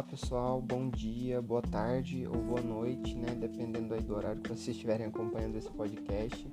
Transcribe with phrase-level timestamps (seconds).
[0.00, 3.34] Olá pessoal, bom dia, boa tarde ou boa noite, né?
[3.38, 6.50] Dependendo aí do horário que vocês estiverem acompanhando esse podcast.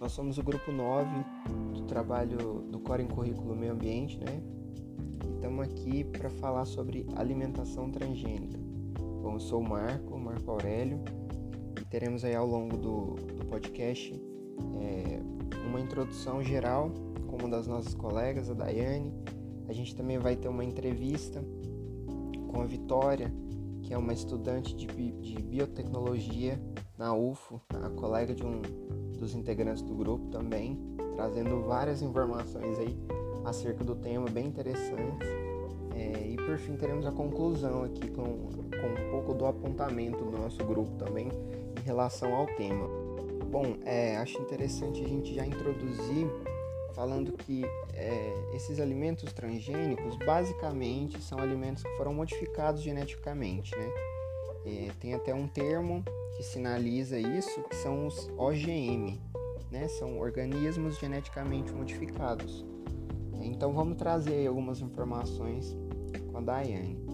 [0.00, 1.06] Nós somos o grupo 9
[1.74, 4.42] do trabalho do Core em Currículo Meio Ambiente, né?
[5.26, 8.58] E estamos aqui para falar sobre alimentação transgênica.
[9.22, 11.02] Bom, eu sou o Marco, Marco Aurélio,
[11.78, 14.10] e teremos aí ao longo do, do podcast
[14.80, 15.20] é,
[15.68, 16.90] uma introdução geral
[17.26, 19.12] com uma das nossas colegas, a Daiane.
[19.68, 21.44] A gente também vai ter uma entrevista
[22.52, 23.32] com a Vitória,
[23.82, 26.60] que é uma estudante de, de biotecnologia
[26.98, 28.60] na UFO, a colega de um
[29.18, 30.78] dos integrantes do grupo também,
[31.16, 32.96] trazendo várias informações aí
[33.44, 35.28] acerca do tema bem interessantes.
[35.94, 40.38] É, e por fim teremos a conclusão aqui com, com um pouco do apontamento do
[40.38, 42.88] nosso grupo também em relação ao tema.
[43.50, 46.26] Bom, é, acho interessante a gente já introduzir
[46.92, 53.88] falando que é, esses alimentos transgênicos basicamente são alimentos que foram modificados geneticamente, né?
[54.64, 56.04] É, tem até um termo
[56.36, 59.20] que sinaliza isso, que são os OGM,
[59.70, 59.88] né?
[59.88, 62.64] São organismos geneticamente modificados.
[63.40, 65.76] Então vamos trazer algumas informações
[66.30, 67.11] com a Daiane.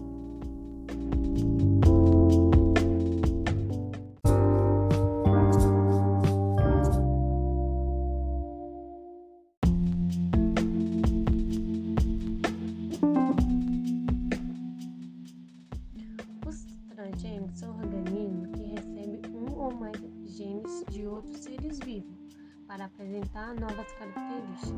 [22.69, 24.73] Para apresentar novas características.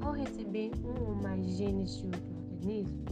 [0.00, 3.04] Ao receber um ou mais genes de outro organismo,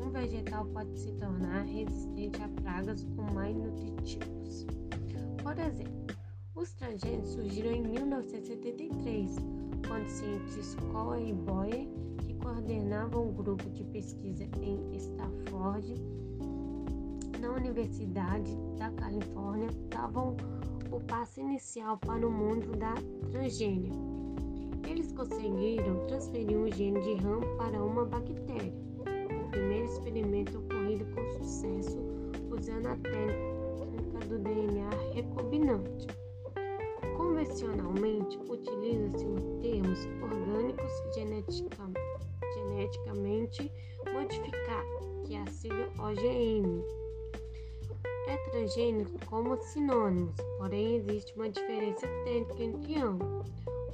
[0.00, 4.66] um vegetal pode se tornar resistente a pragas ou mais nutritivos.
[5.42, 6.16] Por exemplo,
[6.54, 9.36] os transgênicos surgiram em 1973,
[9.86, 11.86] quando cientistas Coe e Boyer,
[12.18, 15.94] que coordenavam um grupo de pesquisa em Stanford,
[17.38, 20.34] na Universidade da Califórnia, davam
[20.94, 22.94] o passo inicial para o mundo da
[23.32, 23.92] transgênia.
[24.88, 28.72] Eles conseguiram transferir um gene de RAM para uma bactéria.
[29.00, 31.98] O primeiro experimento ocorrido com sucesso
[32.48, 36.06] usando a técnica do DNA recombinante.
[37.16, 41.90] Convencionalmente, utiliza-se os termos orgânicos genetica,
[42.54, 43.72] geneticamente
[44.12, 47.03] modificados, que é a sigla OGM
[48.26, 53.46] é transgênico como sinônimos, porém existe uma diferença técnica entre ambos.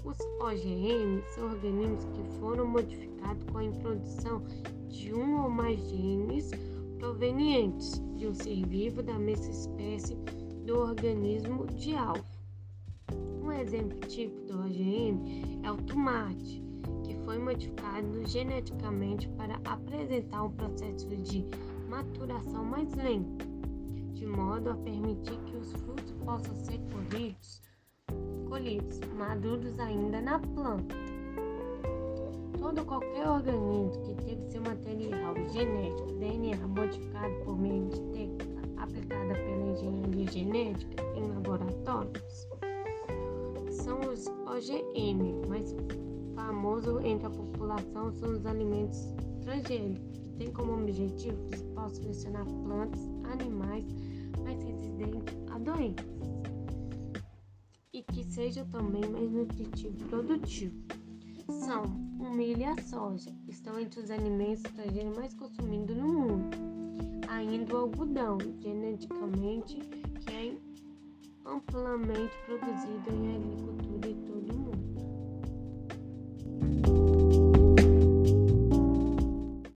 [0.05, 4.43] Os OGM são organismos que foram modificados com a introdução
[4.89, 6.51] de um ou mais genes
[6.99, 10.15] provenientes de um ser vivo da mesma espécie
[10.65, 12.25] do organismo de alvo.
[13.43, 16.63] Um exemplo típico do OGM é o tomate,
[17.05, 21.45] que foi modificado geneticamente para apresentar um processo de
[21.89, 23.51] maturação mais lento
[24.21, 27.63] de modo a permitir que os frutos possam ser colhidos,
[28.51, 30.95] colhidos maduros ainda na planta.
[32.59, 39.33] Todo qualquer organismo que teve seu material genético, DNA, modificado por meio de técnica aplicada
[39.33, 42.47] pela engenharia genética em laboratórios
[43.71, 45.75] são os OGM, mais
[46.35, 51.65] famoso entre a população são os alimentos transgênicos, que têm como objetivo que se
[51.95, 53.01] selecionar plantas,
[53.33, 53.87] animais
[54.51, 56.07] mais resistente a doenças
[57.93, 60.75] e que seja também mais nutritivo e produtivo.
[61.49, 61.85] São
[62.19, 66.57] o milho e a soja, estão entre os alimentos estrangeiros mais consumidos no mundo.
[67.29, 69.77] Ainda o algodão, geneticamente,
[70.21, 70.57] que é
[71.45, 75.10] amplamente produzido em agricultura em todo o mundo.